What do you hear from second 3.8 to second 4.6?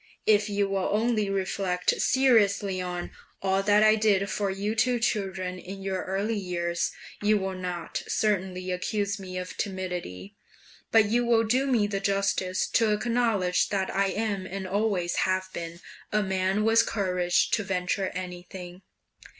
I did for